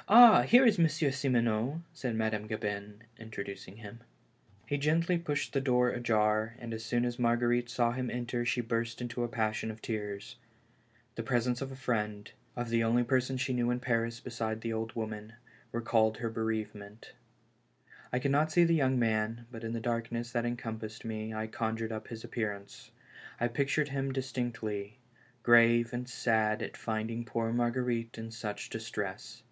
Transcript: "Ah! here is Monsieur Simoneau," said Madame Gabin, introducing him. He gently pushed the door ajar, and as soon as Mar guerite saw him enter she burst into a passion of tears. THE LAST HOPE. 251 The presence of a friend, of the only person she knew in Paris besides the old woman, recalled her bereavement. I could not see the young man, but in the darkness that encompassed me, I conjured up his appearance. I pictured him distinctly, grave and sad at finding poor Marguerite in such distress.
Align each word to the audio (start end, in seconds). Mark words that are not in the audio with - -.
"Ah! 0.10 0.42
here 0.44 0.64
is 0.64 0.78
Monsieur 0.78 1.10
Simoneau," 1.10 1.82
said 1.92 2.16
Madame 2.16 2.46
Gabin, 2.46 3.02
introducing 3.18 3.76
him. 3.76 4.00
He 4.66 4.78
gently 4.78 5.18
pushed 5.18 5.52
the 5.52 5.60
door 5.60 5.90
ajar, 5.90 6.56
and 6.58 6.72
as 6.72 6.82
soon 6.82 7.04
as 7.04 7.18
Mar 7.18 7.36
guerite 7.36 7.68
saw 7.68 7.92
him 7.92 8.08
enter 8.10 8.46
she 8.46 8.62
burst 8.62 9.02
into 9.02 9.24
a 9.24 9.28
passion 9.28 9.70
of 9.70 9.82
tears. 9.82 10.36
THE 11.16 11.22
LAST 11.22 11.28
HOPE. 11.34 11.58
251 11.58 11.58
The 11.60 11.60
presence 11.60 11.60
of 11.60 11.70
a 11.70 11.76
friend, 11.84 12.32
of 12.56 12.70
the 12.70 12.82
only 12.82 13.04
person 13.04 13.36
she 13.36 13.52
knew 13.52 13.70
in 13.70 13.78
Paris 13.78 14.20
besides 14.20 14.62
the 14.62 14.72
old 14.72 14.94
woman, 14.94 15.34
recalled 15.70 16.16
her 16.16 16.30
bereavement. 16.30 17.12
I 18.10 18.18
could 18.20 18.32
not 18.32 18.50
see 18.50 18.64
the 18.64 18.72
young 18.74 18.98
man, 18.98 19.44
but 19.52 19.62
in 19.64 19.74
the 19.74 19.80
darkness 19.80 20.32
that 20.32 20.46
encompassed 20.46 21.04
me, 21.04 21.34
I 21.34 21.46
conjured 21.46 21.92
up 21.92 22.08
his 22.08 22.24
appearance. 22.24 22.90
I 23.38 23.48
pictured 23.48 23.90
him 23.90 24.12
distinctly, 24.12 24.98
grave 25.42 25.92
and 25.92 26.08
sad 26.08 26.62
at 26.62 26.76
finding 26.78 27.24
poor 27.26 27.52
Marguerite 27.52 28.16
in 28.18 28.30
such 28.32 28.70
distress. 28.70 29.42